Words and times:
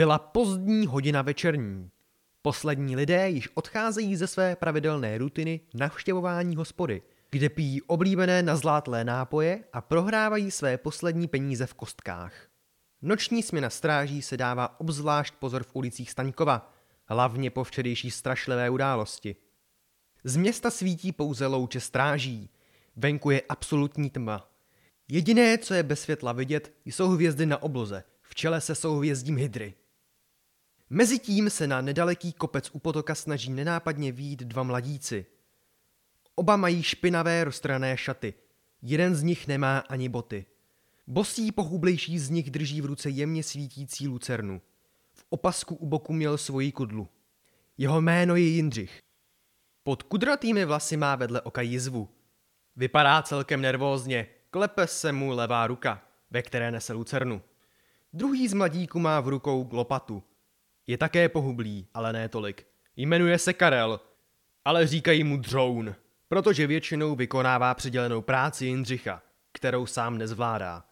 Byla 0.00 0.18
pozdní 0.18 0.86
hodina 0.86 1.22
večerní. 1.22 1.90
Poslední 2.42 2.96
lidé 2.96 3.28
již 3.28 3.48
odcházejí 3.54 4.16
ze 4.16 4.26
své 4.26 4.56
pravidelné 4.56 5.18
rutiny 5.18 5.60
navštěvování 5.74 6.56
hospody, 6.56 7.02
kde 7.30 7.48
pijí 7.48 7.82
oblíbené 7.82 8.42
nazlátlé 8.42 9.04
nápoje 9.04 9.64
a 9.72 9.80
prohrávají 9.80 10.50
své 10.50 10.78
poslední 10.78 11.28
peníze 11.28 11.66
v 11.66 11.74
kostkách. 11.74 12.32
Noční 13.02 13.42
směna 13.42 13.70
stráží 13.70 14.22
se 14.22 14.36
dává 14.36 14.80
obzvlášť 14.80 15.34
pozor 15.34 15.64
v 15.64 15.70
ulicích 15.76 16.10
Staňkova, 16.10 16.74
hlavně 17.06 17.50
po 17.50 17.64
včerejší 17.64 18.10
strašlivé 18.10 18.70
události. 18.70 19.36
Z 20.24 20.36
města 20.36 20.70
svítí 20.70 21.12
pouze 21.12 21.46
louče 21.46 21.80
stráží. 21.80 22.50
Venku 22.96 23.30
je 23.30 23.42
absolutní 23.48 24.10
tma. 24.10 24.50
Jediné, 25.08 25.58
co 25.58 25.74
je 25.74 25.82
bez 25.82 26.00
světla 26.00 26.32
vidět, 26.32 26.72
jsou 26.84 27.08
hvězdy 27.08 27.46
na 27.46 27.62
obloze, 27.62 28.04
v 28.22 28.34
čele 28.34 28.60
se 28.60 28.74
souhvězdím 28.74 29.36
hydry. 29.36 29.74
Mezitím 30.92 31.50
se 31.50 31.66
na 31.66 31.80
nedaleký 31.80 32.32
kopec 32.32 32.70
u 32.72 32.78
potoka 32.78 33.14
snaží 33.14 33.50
nenápadně 33.50 34.12
výjít 34.12 34.40
dva 34.42 34.62
mladíci. 34.62 35.26
Oba 36.34 36.56
mají 36.56 36.82
špinavé 36.82 37.44
roztrané 37.44 37.96
šaty. 37.96 38.34
Jeden 38.82 39.14
z 39.14 39.22
nich 39.22 39.46
nemá 39.46 39.78
ani 39.78 40.08
boty. 40.08 40.46
Bosý 41.06 41.52
pohublejší 41.52 42.18
z 42.18 42.30
nich 42.30 42.50
drží 42.50 42.80
v 42.80 42.84
ruce 42.84 43.10
jemně 43.10 43.42
svítící 43.42 44.08
lucernu. 44.08 44.60
V 45.12 45.24
opasku 45.28 45.74
u 45.74 45.86
boku 45.86 46.12
měl 46.12 46.38
svoji 46.38 46.72
kudlu. 46.72 47.08
Jeho 47.78 48.00
jméno 48.00 48.36
je 48.36 48.44
Jindřich. 48.44 48.98
Pod 49.82 50.02
kudratými 50.02 50.64
vlasy 50.64 50.96
má 50.96 51.16
vedle 51.16 51.40
oka 51.40 51.60
jizvu. 51.60 52.08
Vypadá 52.76 53.22
celkem 53.22 53.60
nervózně, 53.60 54.26
klepe 54.50 54.86
se 54.86 55.12
mu 55.12 55.30
levá 55.30 55.66
ruka, 55.66 56.02
ve 56.30 56.42
které 56.42 56.70
nese 56.70 56.92
lucernu. 56.92 57.42
Druhý 58.12 58.48
z 58.48 58.54
mladíků 58.54 58.98
má 58.98 59.20
v 59.20 59.28
rukou 59.28 59.68
lopatu. 59.72 60.22
Je 60.90 60.98
také 60.98 61.28
pohublý, 61.28 61.86
ale 61.94 62.12
ne 62.12 62.28
tolik. 62.28 62.66
Jmenuje 62.96 63.38
se 63.38 63.52
Karel, 63.52 64.00
ale 64.64 64.86
říkají 64.86 65.24
mu 65.24 65.36
Droun, 65.36 65.94
protože 66.28 66.66
většinou 66.66 67.14
vykonává 67.14 67.74
přidělenou 67.74 68.22
práci 68.22 68.66
Jindřicha, 68.66 69.22
kterou 69.52 69.86
sám 69.86 70.18
nezvládá. 70.18 70.84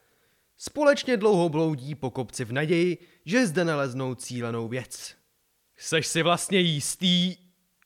Společně 0.57 1.17
dlouho 1.17 1.49
bloudí 1.49 1.95
po 1.95 2.11
kopci 2.11 2.45
v 2.45 2.53
naději, 2.53 2.99
že 3.25 3.47
zde 3.47 3.65
naleznou 3.65 4.15
cílenou 4.15 4.69
věc. 4.69 5.15
Seš 5.77 6.07
si 6.07 6.23
vlastně 6.23 6.59
jistý, 6.59 7.37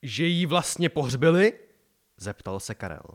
že 0.03 0.25
jí 0.25 0.45
vlastně 0.45 0.89
pohřbili? 0.89 1.53
Zeptal 2.17 2.59
se 2.59 2.75
Karel. 2.75 3.05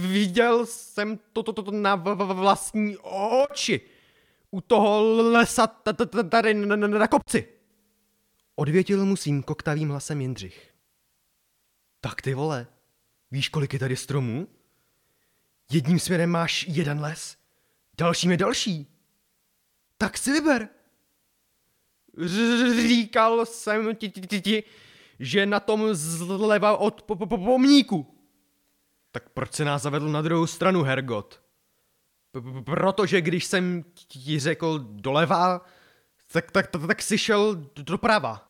Viděl 0.00 0.66
jsem 0.66 1.18
to, 1.32 1.42
to, 1.42 1.52
to, 1.52 1.62
to 1.62 1.70
na 1.70 1.94
vlastní 1.94 2.96
oči. 2.96 3.80
U 4.54 4.60
toho 4.60 5.02
lesa 5.22 5.66
tady 6.28 6.54
na 6.54 7.08
kopci. 7.08 7.48
Odvětil 8.54 9.06
mu 9.06 9.16
svým 9.16 9.42
koktavým 9.42 9.88
hlasem 9.88 10.20
Jindřich. 10.20 10.74
Tak 12.00 12.22
ty 12.22 12.34
vole, 12.34 12.66
víš, 13.30 13.48
kolik 13.48 13.72
je 13.72 13.78
tady 13.78 13.96
stromů? 13.96 14.48
Jedním 15.72 15.98
směrem 15.98 16.30
máš 16.30 16.66
jeden 16.68 17.00
les, 17.00 17.36
dalším 17.98 18.30
je 18.30 18.36
další. 18.36 18.86
Tak 19.98 20.18
si 20.18 20.32
vyber. 20.32 20.68
Říkal 22.86 23.46
jsem 23.46 23.96
ti, 23.96 24.10
ti, 24.10 24.20
ti, 24.20 24.40
ti 24.40 24.64
že 25.22 25.46
na 25.46 25.60
tom 25.60 25.94
zleva 25.94 26.76
od 26.76 27.02
po, 27.02 27.16
po, 27.16 27.26
po, 27.26 27.38
pomníku. 27.38 28.06
Tak 29.10 29.28
proč 29.28 29.52
se 29.52 29.64
nás 29.64 29.82
zavedl 29.82 30.08
na 30.08 30.22
druhou 30.22 30.46
stranu, 30.46 30.82
Hergot? 30.82 31.42
Protože 32.64 33.20
když 33.20 33.44
jsem 33.44 33.84
ti 34.08 34.40
řekl 34.40 34.78
doleva, 34.78 35.66
tak, 36.32 36.50
tak, 36.50 36.66
tak, 36.66 36.86
tak 36.86 37.02
si 37.02 37.18
šel 37.18 37.70
doprava. 37.76 38.48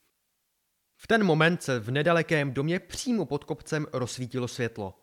V 0.96 1.06
ten 1.06 1.24
moment 1.24 1.62
se 1.62 1.80
v 1.80 1.90
nedalekém 1.90 2.52
domě 2.52 2.80
přímo 2.80 3.26
pod 3.26 3.44
kopcem 3.44 3.86
rozsvítilo 3.92 4.48
světlo. 4.48 4.98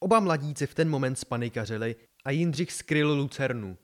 Oba 0.00 0.20
mladíci 0.20 0.66
v 0.66 0.74
ten 0.74 0.90
moment 0.90 1.16
spanikařili 1.16 1.96
a 2.24 2.30
Jindřich 2.30 2.72
skryl 2.72 3.12
lucernu. 3.12 3.78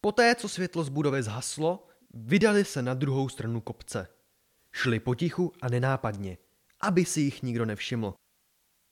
Poté, 0.00 0.34
co 0.34 0.48
světlo 0.48 0.84
z 0.84 0.88
budovy 0.88 1.22
zhaslo, 1.22 1.86
vydali 2.14 2.64
se 2.64 2.82
na 2.82 2.94
druhou 2.94 3.28
stranu 3.28 3.60
kopce. 3.60 4.08
Šli 4.72 5.00
potichu 5.00 5.52
a 5.62 5.68
nenápadně, 5.68 6.38
aby 6.80 7.04
si 7.04 7.20
jich 7.20 7.42
nikdo 7.42 7.64
nevšiml. 7.64 8.14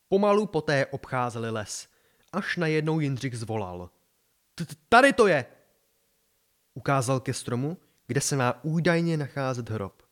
Pomalu 0.08 0.46
poté 0.46 0.86
obcházeli 0.86 1.50
les, 1.50 1.88
až 2.32 2.56
najednou 2.56 3.00
Jindřich 3.00 3.38
zvolal. 3.38 3.90
Tady 4.88 5.12
to 5.12 5.26
je! 5.26 5.46
Ukázal 6.74 7.20
ke 7.20 7.34
stromu, 7.34 7.78
kde 8.06 8.20
se 8.20 8.36
má 8.36 8.64
údajně 8.64 9.16
nacházet 9.16 9.70
hrob. 9.70 10.02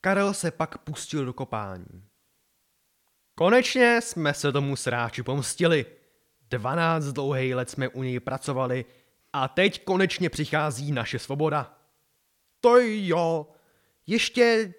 Karel 0.00 0.34
se 0.34 0.50
pak 0.50 0.78
pustil 0.78 1.24
do 1.24 1.32
kopání. 1.32 2.08
Konečně 3.34 4.00
jsme 4.00 4.34
se 4.34 4.52
tomu 4.52 4.76
sráči 4.76 5.22
pomstili. 5.22 5.86
Dvanáct 6.50 7.12
dlouhých 7.12 7.54
let 7.54 7.70
jsme 7.70 7.88
u 7.88 8.02
něj 8.02 8.20
pracovali 8.20 8.84
a 9.32 9.48
teď 9.48 9.84
konečně 9.84 10.30
přichází 10.30 10.92
naše 10.92 11.18
svoboda. 11.18 11.78
To 12.60 12.78
jo, 12.78 13.46
ještě 14.06 14.74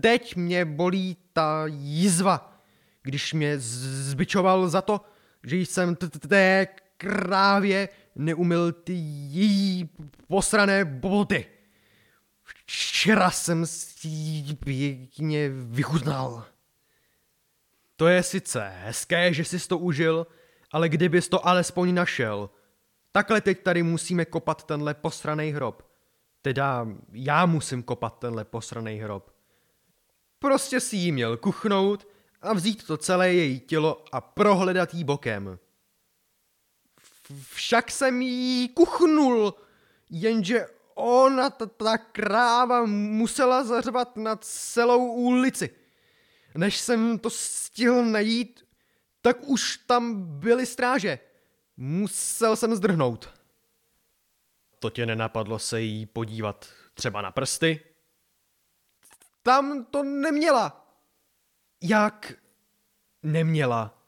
teď 0.00 0.36
mě 0.36 0.64
bolí 0.64 1.16
ta 1.32 1.66
jízva, 1.66 2.62
když 3.02 3.32
mě 3.32 3.58
zbičoval 3.58 4.68
za 4.68 4.82
to, 4.82 5.00
že 5.42 5.56
jsem 5.56 5.96
té 6.28 6.66
krávě 6.96 7.88
neumil 8.14 8.72
ty 8.72 8.92
její 8.92 9.90
posrané 10.28 10.84
boty. 10.84 11.46
Včera 12.44 13.30
jsem 13.30 13.66
si 13.66 14.42
pěkně 14.64 15.48
vychutnal. 15.48 16.44
To 17.96 18.08
je 18.08 18.22
sice 18.22 18.72
hezké, 18.76 19.34
že 19.34 19.44
jsi 19.44 19.68
to 19.68 19.78
užil, 19.78 20.26
ale 20.72 20.88
kdybys 20.88 21.28
to 21.28 21.46
alespoň 21.46 21.94
našel. 21.94 22.50
Takhle 23.12 23.40
teď 23.40 23.62
tady 23.62 23.82
musíme 23.82 24.24
kopat 24.24 24.64
tenhle 24.64 24.94
posraný 24.94 25.50
hrob. 25.50 25.82
Teda 26.42 26.86
já 27.12 27.46
musím 27.46 27.82
kopat 27.82 28.18
tenhle 28.18 28.44
posraný 28.44 28.98
hrob. 28.98 29.30
Prostě 30.38 30.80
si 30.80 30.96
jí 30.96 31.12
měl 31.12 31.36
kuchnout 31.36 32.08
a 32.42 32.52
vzít 32.52 32.86
to 32.86 32.96
celé 32.96 33.32
její 33.32 33.60
tělo 33.60 34.04
a 34.12 34.20
prohledat 34.20 34.94
jí 34.94 35.04
bokem. 35.04 35.58
Však 37.52 37.90
jsem 37.90 38.22
jí 38.22 38.68
kuchnul, 38.68 39.54
jenže 40.10 40.66
ona, 40.94 41.50
ta, 41.50 41.66
ta 41.66 41.98
kráva, 41.98 42.86
musela 42.86 43.64
zařvat 43.64 44.16
na 44.16 44.36
celou 44.36 45.12
ulici. 45.12 45.70
Než 46.54 46.78
jsem 46.78 47.18
to 47.18 47.30
stihl 47.30 48.04
najít, 48.04 48.64
tak 49.20 49.36
už 49.42 49.76
tam 49.76 50.24
byly 50.38 50.66
stráže. 50.66 51.18
Musel 51.76 52.56
jsem 52.56 52.74
zdrhnout. 52.74 53.34
To 54.78 54.90
tě 54.90 55.06
nenapadlo 55.06 55.58
se 55.58 55.80
jí 55.80 56.06
podívat 56.06 56.68
třeba 56.94 57.22
na 57.22 57.30
prsty? 57.30 57.80
Tam 59.42 59.84
to 59.84 60.02
neměla. 60.02 60.96
Jak 61.82 62.32
neměla? 63.22 63.98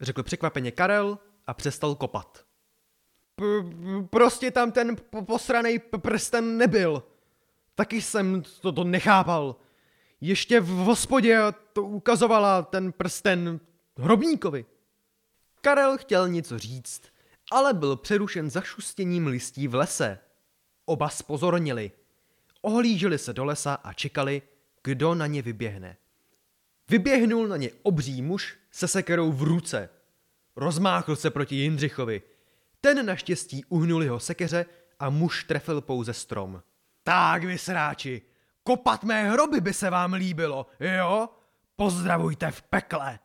Řekl 0.00 0.22
překvapeně 0.22 0.70
Karel 0.70 1.18
a 1.46 1.54
přestal 1.54 1.94
kopat. 1.94 2.44
P- 3.34 4.04
prostě 4.10 4.50
tam 4.50 4.72
ten 4.72 4.96
posraný 5.26 5.78
prsten 5.78 6.58
nebyl. 6.58 7.02
Taky 7.74 8.02
jsem 8.02 8.42
to, 8.60 8.72
to 8.72 8.84
nechápal. 8.84 9.56
Ještě 10.20 10.60
v 10.60 10.68
hospodě 10.68 11.40
to 11.72 11.82
ukazovala 11.82 12.62
ten 12.62 12.92
prsten 12.92 13.60
hrobníkovi. 13.96 14.64
Karel 15.60 15.98
chtěl 15.98 16.28
něco 16.28 16.58
říct, 16.58 17.02
ale 17.50 17.74
byl 17.74 17.96
přerušen 17.96 18.50
zašustěním 18.50 19.26
listí 19.26 19.68
v 19.68 19.74
lese. 19.74 20.18
Oba 20.84 21.08
spozornili. 21.08 21.92
Ohlíželi 22.60 23.18
se 23.18 23.32
do 23.32 23.44
lesa 23.44 23.74
a 23.74 23.92
čekali, 23.92 24.42
kdo 24.82 25.14
na 25.14 25.26
ně 25.26 25.42
vyběhne. 25.42 25.96
Vyběhnul 26.88 27.48
na 27.48 27.56
ně 27.56 27.70
obří 27.82 28.22
muž 28.22 28.58
se 28.70 28.88
sekerou 28.88 29.32
v 29.32 29.42
ruce. 29.42 29.88
Rozmáchl 30.56 31.16
se 31.16 31.30
proti 31.30 31.56
Jindřichovi. 31.56 32.22
Ten 32.80 33.06
naštěstí 33.06 33.64
uhnul 33.64 34.02
jeho 34.02 34.20
sekeře 34.20 34.66
a 34.98 35.10
muž 35.10 35.44
trefil 35.44 35.80
pouze 35.80 36.14
strom. 36.14 36.62
Tak 37.02 37.44
vy 37.44 37.58
sráči, 37.58 38.22
kopat 38.62 39.04
mé 39.04 39.30
hroby 39.30 39.60
by 39.60 39.72
se 39.72 39.90
vám 39.90 40.12
líbilo, 40.12 40.66
jo? 40.80 41.28
Pozdravujte 41.76 42.50
v 42.50 42.62
pekle. 42.62 43.18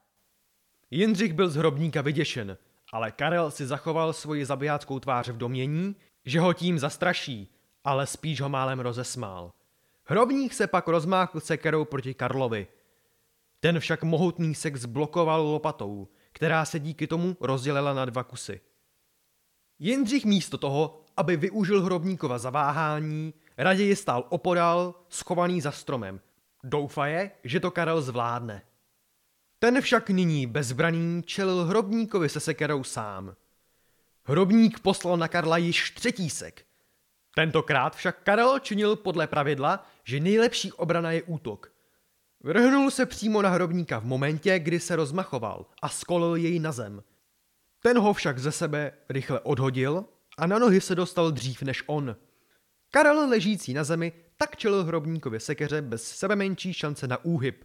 Jindřich 0.91 1.33
byl 1.33 1.49
z 1.49 1.55
hrobníka 1.55 2.01
vyděšen, 2.01 2.57
ale 2.93 3.11
Karel 3.11 3.51
si 3.51 3.67
zachoval 3.67 4.13
svoji 4.13 4.45
zabijáckou 4.45 4.99
tvář 4.99 5.29
v 5.29 5.37
domění, 5.37 5.95
že 6.25 6.39
ho 6.39 6.53
tím 6.53 6.79
zastraší, 6.79 7.53
ale 7.83 8.07
spíš 8.07 8.41
ho 8.41 8.49
málem 8.49 8.79
rozesmál. 8.79 9.53
Hrobník 10.05 10.53
se 10.53 10.67
pak 10.67 10.87
rozmáchl 10.87 11.39
sekerou 11.39 11.85
proti 11.85 12.13
Karlovi. 12.13 12.67
Ten 13.59 13.79
však 13.79 14.03
mohutný 14.03 14.55
sek 14.55 14.75
zblokoval 14.75 15.41
lopatou, 15.41 16.07
která 16.39 16.65
se 16.65 16.79
díky 16.79 17.07
tomu 17.07 17.37
rozdělila 17.39 17.93
na 17.93 18.05
dva 18.05 18.23
kusy. 18.23 18.61
Jindřich 19.79 20.25
místo 20.25 20.57
toho, 20.57 21.01
aby 21.17 21.37
využil 21.37 21.81
hrobníkova 21.81 22.37
zaváhání, 22.37 23.33
Raději 23.57 23.95
stál 23.95 24.25
opodal, 24.29 24.95
schovaný 25.09 25.61
za 25.61 25.71
stromem. 25.71 26.21
Doufaje, 26.63 27.31
že 27.43 27.59
to 27.59 27.71
Karel 27.71 28.01
zvládne. 28.01 28.61
Ten 29.59 29.81
však 29.81 30.09
nyní 30.09 30.47
bezbraný 30.47 31.23
čelil 31.23 31.65
hrobníkovi 31.65 32.29
se 32.29 32.39
sekerou 32.39 32.83
sám. 32.83 33.35
Hrobník 34.23 34.79
poslal 34.79 35.17
na 35.17 35.27
Karla 35.27 35.57
již 35.57 35.91
třetí 35.91 36.29
sek. 36.29 36.65
Tentokrát 37.35 37.95
však 37.95 38.23
Karel 38.23 38.59
činil 38.59 38.95
podle 38.95 39.27
pravidla, 39.27 39.85
že 40.03 40.19
nejlepší 40.19 40.71
obrana 40.71 41.11
je 41.11 41.23
útok. 41.23 41.71
Vrhnul 42.43 42.91
se 42.91 43.05
přímo 43.05 43.41
na 43.41 43.49
hrobníka 43.49 43.99
v 43.99 44.05
momentě, 44.05 44.59
kdy 44.59 44.79
se 44.79 44.95
rozmachoval 44.95 45.65
a 45.81 45.89
skolil 45.89 46.35
jej 46.35 46.59
na 46.59 46.71
zem. 46.71 47.03
Ten 47.79 47.99
ho 47.99 48.13
však 48.13 48.39
ze 48.39 48.51
sebe 48.51 48.91
rychle 49.09 49.39
odhodil 49.39 50.05
a 50.37 50.47
na 50.47 50.59
nohy 50.59 50.81
se 50.81 50.95
dostal 50.95 51.31
dřív 51.31 51.61
než 51.61 51.83
on. 51.87 52.15
Karel 52.91 53.29
ležící 53.29 53.73
na 53.73 53.83
zemi 53.83 54.13
tak 54.37 54.57
čelil 54.57 54.83
hrobníkovi 54.83 55.39
sekeře 55.39 55.81
bez 55.81 56.03
sebe 56.03 56.35
menší 56.35 56.73
šance 56.73 57.07
na 57.07 57.25
úhyb. 57.25 57.63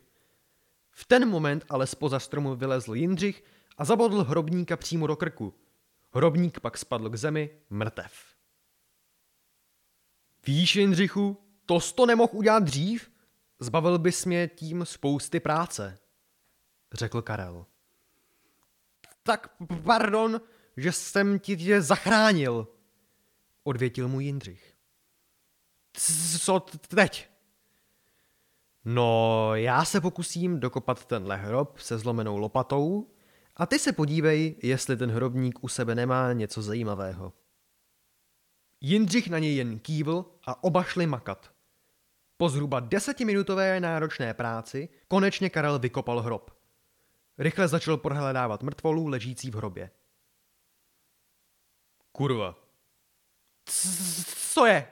V 0.91 1.05
ten 1.07 1.29
moment 1.29 1.65
ale 1.69 1.87
spoza 1.87 2.21
stromu 2.21 2.57
vylezl 2.57 2.95
Jindřich 2.95 3.45
a 3.79 3.85
zabodl 3.85 4.25
hrobníka 4.25 4.77
přímo 4.77 5.07
do 5.07 5.17
krku. 5.17 5.55
Hrobník 6.15 6.61
pak 6.61 6.79
spadl 6.79 7.11
k 7.11 7.17
zemi 7.17 7.51
mrtev. 7.71 8.13
Víš, 10.47 10.77
Jindřichu, 10.77 11.37
to 11.67 11.81
to 11.95 12.07
nemohl 12.07 12.31
udělat 12.33 12.63
dřív? 12.63 13.14
Zbavil 13.61 13.99
bys 13.99 14.25
mě 14.25 14.49
tím 14.49 14.85
spousty 14.85 15.41
práce, 15.41 15.99
řekl 16.93 17.23
Karel. 17.23 17.67
Tak 19.23 19.57
pardon, 19.85 20.41
že 20.77 20.93
jsem 20.93 21.39
ti 21.39 21.57
tě 21.57 21.83
zachránil, 21.83 22.69
odvětil 23.65 24.09
mu 24.09 24.21
Jindřich. 24.21 24.75
Co 26.41 26.61
teď? 26.89 27.29
No, 28.85 29.51
já 29.55 29.85
se 29.85 30.01
pokusím 30.01 30.61
dokopat 30.61 31.05
tenhle 31.05 31.37
hrob 31.37 31.79
se 31.79 31.99
zlomenou 31.99 32.37
lopatou 32.39 33.11
a 33.57 33.67
ty 33.67 33.79
se 33.79 33.93
podívej, 33.93 34.57
jestli 34.63 34.97
ten 34.97 35.11
hrobník 35.11 35.65
u 35.65 35.69
sebe 35.69 35.95
nemá 35.95 36.33
něco 36.33 36.63
zajímavého. 36.63 37.33
Jindřich 38.81 39.29
na 39.29 39.39
něj 39.39 39.57
jen 39.57 39.79
kývl 39.79 40.25
a 40.47 40.65
oba 40.65 40.83
šli 40.83 41.07
makat. 41.07 41.54
Po 42.37 42.49
zhruba 42.49 42.81
desetiminutové 42.81 43.81
náročné 43.81 44.35
práci 44.35 44.89
konečně 45.09 45.51
Karel 45.51 45.79
vykopal 45.79 46.21
hrob. 46.21 46.51
Rychle 47.39 47.69
začal 47.69 47.97
prohledávat 47.97 48.63
mrtvolu 48.63 49.07
ležící 49.07 49.51
v 49.51 49.55
hrobě. 49.55 49.91
Kurva. 52.13 52.55
Co 54.53 54.67
je? 54.67 54.89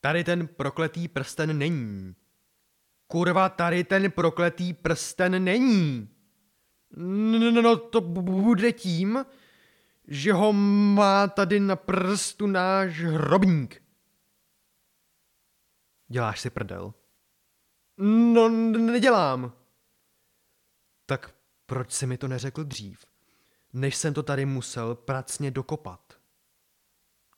Tady 0.00 0.24
ten 0.24 0.46
prokletý 0.48 1.08
prsten 1.08 1.58
není. 1.58 2.14
Kurva, 3.06 3.48
tady 3.48 3.84
ten 3.84 4.10
prokletý 4.10 4.74
prsten 4.74 5.44
není. 5.44 6.08
No 6.96 7.76
to 7.76 8.00
bude 8.00 8.72
tím, 8.72 9.26
že 10.08 10.32
ho 10.32 10.52
má 10.52 11.28
tady 11.28 11.60
na 11.60 11.76
prstu 11.76 12.46
náš 12.46 13.00
hrobník. 13.00 13.82
Děláš 16.08 16.40
si 16.40 16.50
prdel? 16.50 16.94
No, 17.98 18.48
nedělám. 18.48 19.52
Tak 21.06 21.34
proč 21.66 21.92
si 21.92 22.06
mi 22.06 22.18
to 22.18 22.28
neřekl 22.28 22.64
dřív? 22.64 23.04
Než 23.72 23.96
jsem 23.96 24.14
to 24.14 24.22
tady 24.22 24.46
musel 24.46 24.94
pracně 24.94 25.50
dokopat. 25.50 26.18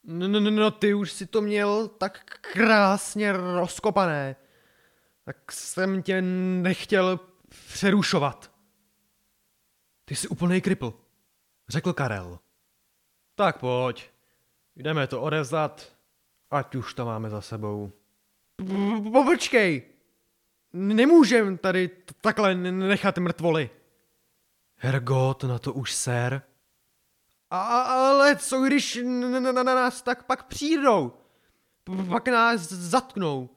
No, 0.05 0.29
no, 0.29 0.41
no, 0.41 0.51
no 0.51 0.71
ty 0.71 0.95
už 0.95 1.13
si 1.13 1.27
to 1.27 1.41
měl 1.41 1.89
tak 1.89 2.39
krásně 2.41 3.33
rozkopané. 3.33 4.37
Tak 5.25 5.53
jsem 5.53 6.03
tě 6.03 6.23
nechtěl 6.63 7.21
přerušovat. 7.49 8.53
Ty 10.05 10.17
jsi 10.17 10.29
úplný 10.29 10.61
kripl, 10.61 10.95
řekl 11.69 11.93
Karel. 11.93 12.39
Tak 13.35 13.59
pojď, 13.59 14.11
jdeme 14.77 15.07
to 15.07 15.23
odevzat, 15.23 15.97
ať 16.51 16.75
už 16.75 16.95
to 16.95 17.05
máme 17.05 17.31
za 17.31 17.41
sebou. 17.41 17.93
Počkej! 19.13 19.83
Nemůžem 20.73 21.59
tady 21.59 21.91
takhle 22.21 22.55
nechat 22.55 23.19
mrtvoly. 23.19 23.71
Hergot, 24.77 25.45
na 25.45 25.59
to 25.59 25.73
už 25.73 25.93
ser. 25.93 26.43
A, 27.51 27.83
ale 27.83 28.37
co 28.37 28.61
když 28.61 28.99
na, 29.05 29.41
na, 29.41 29.53
na 29.53 29.63
nás 29.63 30.03
tak 30.03 30.23
pak 30.23 30.47
přijdou? 30.47 31.13
Pak 32.09 32.29
nás 32.29 32.61
zatknou. 32.61 33.51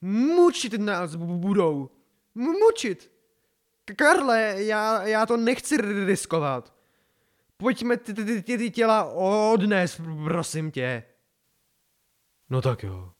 Mučit 0.00 0.72
nás 0.72 1.14
budou. 1.14 1.90
Mučit. 2.34 3.12
Karle, 3.96 4.54
já, 4.56 5.02
já 5.02 5.26
to 5.26 5.36
nechci 5.36 5.76
riskovat. 6.06 6.74
Pojďme 7.56 7.96
ty, 7.96 8.14
ty, 8.14 8.42
ty, 8.42 8.58
ty 8.58 8.70
těla 8.70 9.04
odnes, 9.04 10.00
prosím 10.24 10.70
tě. 10.70 11.04
No 12.50 12.62
tak 12.62 12.82
jo. 12.82 13.12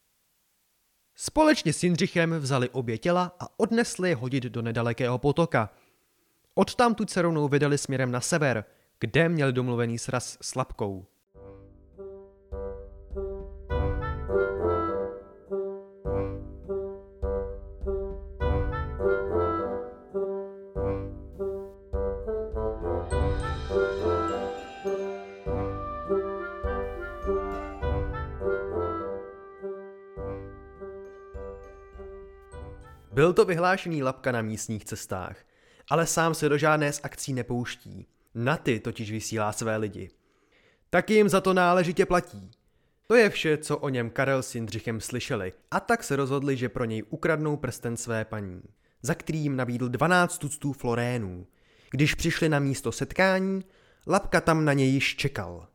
Společně 1.24 1.72
s 1.72 1.82
Jindřichem 1.82 2.38
vzali 2.38 2.68
obě 2.68 2.98
těla 2.98 3.36
a 3.40 3.46
odnesli 3.56 4.08
je 4.08 4.16
hodit 4.16 4.44
do 4.44 4.62
nedalekého 4.62 5.18
potoka. 5.18 5.70
Odtamtud 6.54 7.10
se 7.10 7.22
rovnou 7.22 7.48
vydali 7.48 7.78
směrem 7.78 8.10
na 8.10 8.20
sever, 8.20 8.64
kde 9.00 9.28
měli 9.28 9.52
domluvený 9.52 9.98
sraz 9.98 10.38
s 10.40 10.54
Lapkou. 10.54 11.06
Byl 33.22 33.32
to 33.32 33.44
vyhlášený 33.44 34.02
lapka 34.02 34.32
na 34.32 34.42
místních 34.42 34.84
cestách, 34.84 35.36
ale 35.90 36.06
sám 36.06 36.34
se 36.34 36.48
do 36.48 36.58
žádné 36.58 36.92
z 36.92 37.00
akcí 37.02 37.32
nepouští. 37.32 38.06
Na 38.34 38.56
ty 38.56 38.80
totiž 38.80 39.10
vysílá 39.10 39.52
své 39.52 39.76
lidi. 39.76 40.10
Taky 40.90 41.14
jim 41.14 41.28
za 41.28 41.40
to 41.40 41.54
náležitě 41.54 42.06
platí. 42.06 42.50
To 43.06 43.14
je 43.14 43.30
vše, 43.30 43.58
co 43.58 43.78
o 43.78 43.88
něm 43.88 44.10
Karel 44.10 44.42
s 44.42 44.54
Jindřichem 44.54 45.00
slyšeli 45.00 45.52
a 45.70 45.80
tak 45.80 46.04
se 46.04 46.16
rozhodli, 46.16 46.56
že 46.56 46.68
pro 46.68 46.84
něj 46.84 47.02
ukradnou 47.10 47.56
prsten 47.56 47.96
své 47.96 48.24
paní, 48.24 48.62
za 49.02 49.14
kterým 49.14 49.56
nabídl 49.56 49.88
12 49.88 50.38
tuctů 50.38 50.72
florénů. 50.72 51.46
Když 51.90 52.14
přišli 52.14 52.48
na 52.48 52.58
místo 52.58 52.92
setkání, 52.92 53.64
Lapka 54.06 54.40
tam 54.40 54.64
na 54.64 54.72
něj 54.72 54.88
již 54.88 55.16
čekal. 55.16 55.68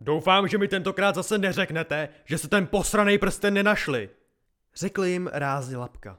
Doufám, 0.00 0.48
že 0.48 0.58
mi 0.58 0.68
tentokrát 0.68 1.14
zase 1.14 1.38
neřeknete, 1.38 2.08
že 2.24 2.38
se 2.38 2.48
ten 2.48 2.66
posraný 2.66 3.18
prsten 3.18 3.54
nenašli, 3.54 4.10
řekl 4.74 5.04
jim 5.04 5.30
rázně 5.32 5.76
Lapka. 5.76 6.18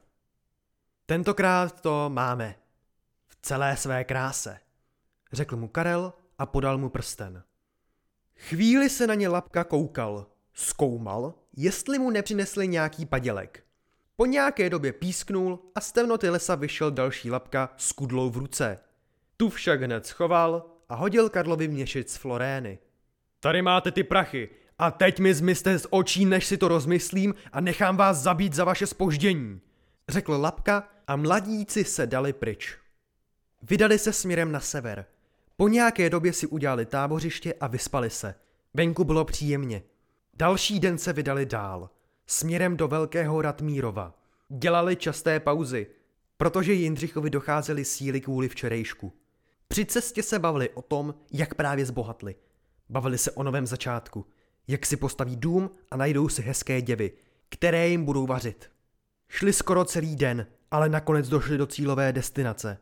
Tentokrát 1.07 1.81
to 1.81 2.09
máme. 2.09 2.55
V 3.27 3.37
celé 3.41 3.77
své 3.77 4.03
kráse, 4.03 4.59
řekl 5.33 5.55
mu 5.55 5.67
Karel 5.67 6.13
a 6.37 6.45
podal 6.45 6.77
mu 6.77 6.89
prsten. 6.89 7.43
Chvíli 8.35 8.89
se 8.89 9.07
na 9.07 9.13
ně 9.13 9.27
lapka 9.27 9.63
koukal, 9.63 10.27
zkoumal, 10.53 11.33
jestli 11.57 11.99
mu 11.99 12.09
nepřinesli 12.09 12.67
nějaký 12.67 13.05
padělek. 13.05 13.63
Po 14.15 14.25
nějaké 14.25 14.69
době 14.69 14.93
písknul 14.93 15.59
a 15.75 15.81
z 15.81 15.91
temnoty 15.91 16.29
lesa 16.29 16.55
vyšel 16.55 16.91
další 16.91 17.31
lapka 17.31 17.69
s 17.77 17.91
kudlou 17.91 18.29
v 18.29 18.37
ruce. 18.37 18.79
Tu 19.37 19.49
však 19.49 19.81
hned 19.81 20.05
schoval 20.05 20.65
a 20.89 20.95
hodil 20.95 21.29
Karlovi 21.29 21.67
měšit 21.67 22.09
z 22.09 22.17
florény. 22.17 22.79
Tady 23.39 23.61
máte 23.61 23.91
ty 23.91 24.03
prachy 24.03 24.49
a 24.79 24.91
teď 24.91 25.19
mi 25.19 25.33
zmizte 25.33 25.79
z 25.79 25.87
očí, 25.89 26.25
než 26.25 26.45
si 26.45 26.57
to 26.57 26.67
rozmyslím 26.67 27.35
a 27.51 27.61
nechám 27.61 27.97
vás 27.97 28.17
zabít 28.17 28.53
za 28.53 28.63
vaše 28.63 28.87
spoždění 28.87 29.61
řekl 30.09 30.33
Lapka 30.33 30.87
a 31.07 31.15
mladíci 31.15 31.83
se 31.83 32.07
dali 32.07 32.33
pryč. 32.33 32.77
Vydali 33.61 33.99
se 33.99 34.13
směrem 34.13 34.51
na 34.51 34.59
sever. 34.59 35.05
Po 35.57 35.67
nějaké 35.67 36.09
době 36.09 36.33
si 36.33 36.47
udělali 36.47 36.85
tábořiště 36.85 37.53
a 37.53 37.67
vyspali 37.67 38.09
se. 38.09 38.35
Venku 38.73 39.03
bylo 39.03 39.25
příjemně. 39.25 39.83
Další 40.33 40.79
den 40.79 40.97
se 40.97 41.13
vydali 41.13 41.45
dál. 41.45 41.89
Směrem 42.27 42.77
do 42.77 42.87
Velkého 42.87 43.41
Ratmírova. 43.41 44.13
Dělali 44.49 44.95
časté 44.95 45.39
pauzy, 45.39 45.87
protože 46.37 46.73
Jindřichovi 46.73 47.29
docházely 47.29 47.85
síly 47.85 48.21
kvůli 48.21 48.49
včerejšku. 48.49 49.13
Při 49.67 49.85
cestě 49.85 50.23
se 50.23 50.39
bavili 50.39 50.69
o 50.69 50.81
tom, 50.81 51.15
jak 51.31 51.53
právě 51.53 51.85
zbohatli. 51.85 52.35
Bavili 52.89 53.17
se 53.17 53.31
o 53.31 53.43
novém 53.43 53.67
začátku, 53.67 54.25
jak 54.67 54.85
si 54.85 54.97
postaví 54.97 55.35
dům 55.35 55.69
a 55.91 55.97
najdou 55.97 56.29
si 56.29 56.41
hezké 56.41 56.81
děvy, 56.81 57.11
které 57.49 57.87
jim 57.87 58.05
budou 58.05 58.25
vařit. 58.25 58.71
Šli 59.27 59.53
skoro 59.53 59.85
celý 59.85 60.15
den, 60.15 60.47
ale 60.71 60.89
nakonec 60.89 61.29
došli 61.29 61.57
do 61.57 61.65
cílové 61.65 62.13
destinace. 62.13 62.77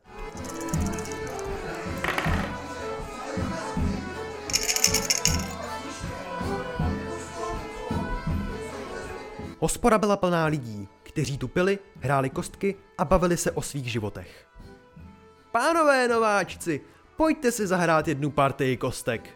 Hospoda 9.60 9.98
byla 9.98 10.18
plná 10.18 10.46
lidí, 10.46 10.88
kteří 11.04 11.38
tu 11.38 11.48
pili, 11.48 11.80
hráli 12.00 12.30
kostky 12.30 12.76
a 12.98 13.06
bavili 13.06 13.38
se 13.38 13.52
o 13.52 13.62
svých 13.62 13.92
životech. 13.92 14.48
Pánové 15.52 16.08
nováčci, 16.08 16.82
pojďte 17.18 17.52
si 17.52 17.68
zahrát 17.68 18.08
jednu 18.08 18.32
partii 18.32 18.78
kostek. 18.78 19.30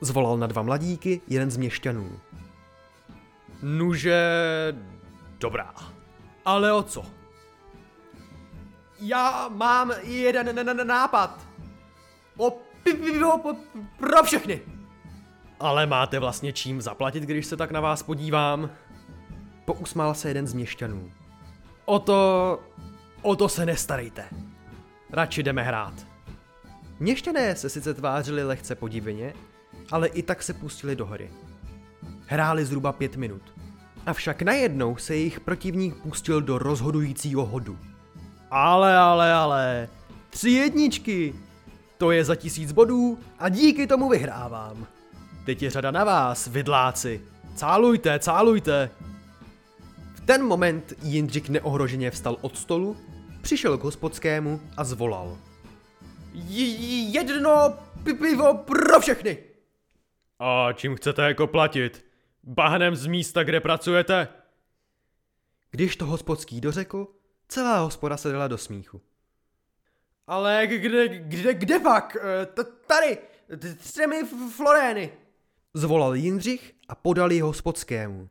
Zvolal 0.00 0.38
na 0.38 0.46
dva 0.46 0.62
mladíky 0.62 1.20
jeden 1.28 1.50
z 1.50 1.56
měšťanů. 1.56 2.20
Nuže... 3.62 4.22
dobrá. 5.40 5.74
Ale 6.44 6.72
o 6.72 6.82
co? 6.82 7.19
Já 9.00 9.48
mám 9.48 9.92
jeden 10.02 10.86
nápad. 10.86 11.46
O 12.36 12.50
pivo 12.82 13.56
pro 13.96 14.22
všechny. 14.22 14.60
Ale 15.60 15.86
máte 15.86 16.18
vlastně 16.18 16.52
čím 16.52 16.80
zaplatit, 16.80 17.22
když 17.22 17.46
se 17.46 17.56
tak 17.56 17.70
na 17.70 17.80
vás 17.80 18.02
podívám? 18.02 18.70
Pousmál 19.64 20.14
se 20.14 20.28
jeden 20.28 20.46
z 20.46 20.54
měšťanů. 20.54 21.12
O 21.84 21.98
to... 21.98 22.60
o 23.22 23.36
to 23.36 23.48
se 23.48 23.66
nestarejte. 23.66 24.24
Radši 25.10 25.42
jdeme 25.42 25.62
hrát. 25.62 25.94
Měšťané 27.00 27.56
se 27.56 27.68
sice 27.68 27.94
tvářili 27.94 28.44
lehce 28.44 28.74
podivně, 28.74 29.34
ale 29.90 30.08
i 30.08 30.22
tak 30.22 30.42
se 30.42 30.54
pustili 30.54 30.96
do 30.96 31.06
hry. 31.06 31.30
Hráli 32.26 32.64
zhruba 32.64 32.92
pět 32.92 33.16
minut. 33.16 33.42
Avšak 34.06 34.42
najednou 34.42 34.96
se 34.96 35.14
jejich 35.14 35.40
protivník 35.40 35.96
pustil 35.96 36.42
do 36.42 36.58
rozhodujícího 36.58 37.46
hodu. 37.46 37.78
Ale, 38.50 38.96
ale, 38.96 39.32
ale, 39.32 39.88
tři 40.30 40.50
jedničky, 40.50 41.34
to 41.98 42.10
je 42.10 42.24
za 42.24 42.34
tisíc 42.34 42.72
bodů 42.72 43.18
a 43.38 43.48
díky 43.48 43.86
tomu 43.86 44.08
vyhrávám. 44.08 44.86
Teď 45.44 45.62
je 45.62 45.70
řada 45.70 45.90
na 45.90 46.04
vás, 46.04 46.46
vidláci. 46.46 47.20
Cálujte, 47.54 48.18
cálujte. 48.18 48.90
V 50.14 50.20
ten 50.20 50.44
moment 50.44 50.92
Jindřich 51.02 51.48
neohroženě 51.48 52.10
vstal 52.10 52.36
od 52.40 52.58
stolu, 52.58 52.96
přišel 53.40 53.78
k 53.78 53.84
hospodskému 53.84 54.60
a 54.76 54.84
zvolal. 54.84 55.38
Jedno 57.12 57.74
pivo 58.02 58.54
pro 58.54 59.00
všechny! 59.00 59.38
A 60.38 60.72
čím 60.72 60.96
chcete 60.96 61.22
jako 61.22 61.46
platit? 61.46 62.04
Bahnem 62.44 62.96
z 62.96 63.06
místa, 63.06 63.44
kde 63.44 63.60
pracujete? 63.60 64.28
Když 65.70 65.96
to 65.96 66.06
hospodský 66.06 66.60
dořekl, 66.60 67.06
celá 67.50 67.78
hospoda 67.78 68.16
se 68.16 68.32
dala 68.32 68.48
do 68.48 68.58
smíchu. 68.58 69.00
Ale 70.26 70.66
kde, 70.66 71.08
kde, 71.08 71.54
kde 71.54 71.78
pak? 71.78 72.16
Eh, 72.20 72.46
T- 72.46 72.64
tady, 72.64 73.18
třemi 73.76 74.16
florény. 74.56 75.12
Zvolal 75.74 76.14
Jindřich 76.14 76.74
a 76.88 76.94
podal 76.94 77.32
ji 77.32 77.40
hospodskému. 77.40 78.28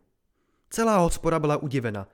Celá 0.69 0.97
hospoda 0.97 1.39
byla 1.39 1.57
udivena. 1.57 2.07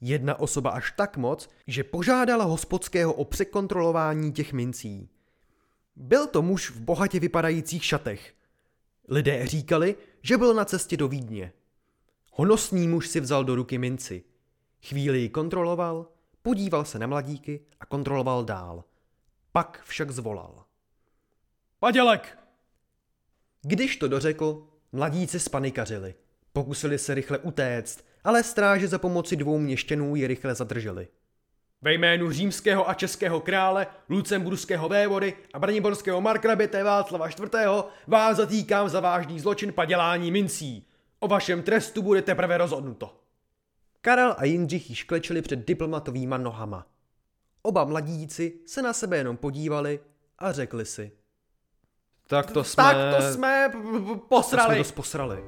Jedna 0.00 0.38
osoba 0.38 0.70
až 0.70 0.92
tak 0.96 1.16
moc, 1.16 1.48
že 1.66 1.84
požádala 1.84 2.44
hospodského 2.44 3.12
o 3.12 3.24
překontrolování 3.24 4.32
těch 4.32 4.52
mincí. 4.52 5.08
Byl 5.96 6.26
to 6.26 6.42
muž 6.42 6.70
v 6.70 6.80
bohatě 6.80 7.20
vypadajících 7.20 7.84
šatech. 7.84 8.34
Lidé 9.08 9.46
říkali, 9.46 9.96
že 10.22 10.38
byl 10.38 10.54
na 10.54 10.64
cestě 10.64 10.96
do 10.96 11.08
Vídně. 11.08 11.52
Honosný 12.32 12.88
muž 12.88 13.08
si 13.08 13.20
vzal 13.20 13.44
do 13.44 13.54
ruky 13.54 13.78
minci. 13.78 14.24
Chvíli 14.88 15.18
ji 15.18 15.28
kontroloval, 15.28 16.06
podíval 16.46 16.84
se 16.84 16.98
na 16.98 17.06
mladíky 17.06 17.60
a 17.80 17.86
kontroloval 17.86 18.44
dál. 18.44 18.84
Pak 19.52 19.82
však 19.84 20.10
zvolal. 20.10 20.64
Padělek! 21.80 22.38
Když 23.62 23.96
to 23.96 24.08
dořekl, 24.08 24.66
mladíci 24.92 25.40
spanikařili. 25.40 26.14
Pokusili 26.52 26.98
se 26.98 27.14
rychle 27.14 27.38
utéct, 27.38 28.04
ale 28.24 28.42
stráže 28.42 28.88
za 28.88 28.98
pomoci 28.98 29.36
dvou 29.36 29.58
měštěnů 29.58 30.16
je 30.16 30.26
rychle 30.26 30.54
zadrželi. 30.54 31.08
Ve 31.82 31.94
jménu 31.94 32.30
římského 32.30 32.88
a 32.88 32.94
českého 32.94 33.40
krále, 33.40 33.86
lucemburského 34.08 34.88
vévody 34.88 35.34
a 35.52 35.58
braniborského 35.58 36.20
markraběte 36.20 36.82
Václava 36.82 37.28
IV. 37.28 37.40
vás 38.06 38.36
zatýkám 38.36 38.88
za 38.88 39.00
vážný 39.00 39.40
zločin 39.40 39.72
padělání 39.72 40.30
mincí. 40.30 40.86
O 41.18 41.28
vašem 41.28 41.62
trestu 41.62 42.02
bude 42.02 42.22
teprve 42.22 42.58
rozhodnuto. 42.58 43.25
Karel 44.06 44.34
a 44.38 44.44
Jindřich 44.44 44.90
již 44.90 45.04
klečeli 45.04 45.42
před 45.42 45.66
diplomatovýma 45.66 46.38
nohama. 46.38 46.86
Oba 47.62 47.84
mladíci 47.84 48.60
se 48.66 48.82
na 48.82 48.92
sebe 48.92 49.16
jenom 49.16 49.36
podívali 49.36 50.00
a 50.38 50.52
řekli 50.52 50.86
si. 50.86 51.12
Tak 52.26 52.50
to 52.50 52.64
jsme... 52.64 52.84
Tak 52.84 53.16
to 53.16 53.32
jsme 53.32 53.72
posrali. 54.28 54.66
To 54.66 54.72
jsme 54.72 54.78
dost 54.78 54.92
posrali. 54.92 55.44